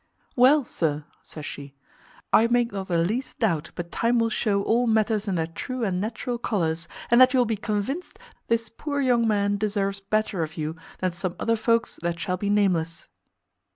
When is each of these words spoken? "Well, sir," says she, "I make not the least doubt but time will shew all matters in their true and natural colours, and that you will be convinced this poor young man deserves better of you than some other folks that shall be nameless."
"Well, 0.35 0.65
sir," 0.65 1.05
says 1.21 1.45
she, 1.45 1.75
"I 2.33 2.47
make 2.47 2.71
not 2.71 2.87
the 2.87 2.97
least 2.97 3.37
doubt 3.37 3.69
but 3.75 3.91
time 3.91 4.17
will 4.17 4.31
shew 4.31 4.63
all 4.63 4.87
matters 4.87 5.27
in 5.27 5.35
their 5.35 5.45
true 5.45 5.83
and 5.83 6.01
natural 6.01 6.39
colours, 6.39 6.87
and 7.11 7.21
that 7.21 7.33
you 7.33 7.37
will 7.39 7.45
be 7.45 7.55
convinced 7.55 8.17
this 8.47 8.67
poor 8.67 8.99
young 8.99 9.27
man 9.27 9.57
deserves 9.57 9.99
better 9.99 10.41
of 10.41 10.57
you 10.57 10.75
than 10.97 11.11
some 11.11 11.35
other 11.39 11.55
folks 11.55 11.99
that 12.01 12.17
shall 12.19 12.37
be 12.37 12.49
nameless." 12.49 13.09